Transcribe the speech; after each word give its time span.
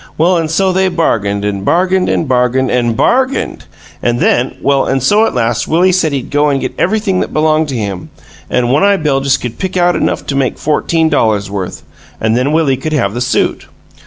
Well, 0.17 0.39
an' 0.39 0.47
so 0.47 0.73
they 0.73 0.87
bargained, 0.87 1.45
an' 1.45 1.61
bargained, 1.63 2.09
an' 2.09 2.23
bargained, 2.23 2.71
an' 2.71 2.93
BARGAINED! 2.95 3.65
An' 4.01 4.17
then, 4.17 4.55
well, 4.59 4.87
an' 4.89 4.99
so 4.99 5.27
at 5.27 5.35
last 5.35 5.67
Willie 5.67 5.91
said 5.91 6.11
he'd 6.11 6.31
go 6.31 6.49
an' 6.49 6.57
get 6.57 6.73
everything 6.79 7.19
that 7.19 7.31
b'longed 7.31 7.69
to 7.69 7.75
him, 7.77 8.09
an' 8.49 8.69
One 8.69 8.83
eye 8.83 8.97
Beljus 8.97 9.37
could 9.37 9.59
pick 9.59 9.77
out 9.77 9.95
enough 9.95 10.25
to 10.25 10.35
make 10.35 10.57
fourteen 10.57 11.07
dollars' 11.07 11.51
worth, 11.51 11.83
an' 12.19 12.33
then 12.33 12.51
Willie 12.51 12.77
could 12.77 12.93
have 12.93 13.13
the 13.13 13.21
suit. 13.21 13.67